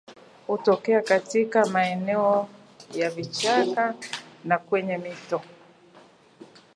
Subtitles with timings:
[0.47, 2.47] Hutokea katika maeneo
[2.93, 3.95] ya vichaka
[4.45, 5.41] na kwenye mito